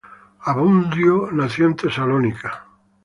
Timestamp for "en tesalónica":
1.67-2.65